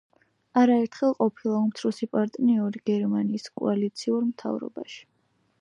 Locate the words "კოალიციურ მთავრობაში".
3.63-5.03